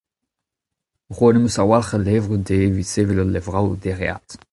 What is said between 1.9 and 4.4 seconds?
a levrioù dezhi evit sevel ul levraoueg dereat.